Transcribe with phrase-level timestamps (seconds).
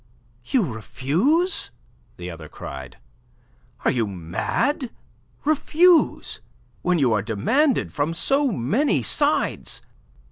[0.45, 1.69] "You refuse?"
[2.17, 2.97] the other cried.
[3.85, 4.89] "Are you mad?
[5.45, 6.41] Refuse,
[6.81, 9.83] when you are demanded from so many sides?